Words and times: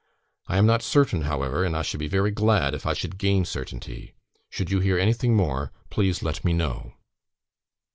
I 0.47 0.57
am 0.57 0.65
not 0.65 0.81
certain, 0.81 1.21
however, 1.25 1.63
and 1.63 1.77
I 1.77 1.83
should 1.83 1.99
be 1.99 2.07
very 2.07 2.31
glad 2.31 2.73
if 2.73 2.87
I 2.87 2.95
could 2.95 3.19
gain 3.19 3.45
certainty. 3.45 4.15
Should 4.49 4.71
you 4.71 4.79
hear 4.79 4.97
anything 4.97 5.35
more, 5.35 5.71
please 5.91 6.23
let 6.23 6.43
me 6.43 6.53
know. 6.53 6.95